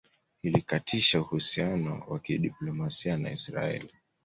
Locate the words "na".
3.17-3.31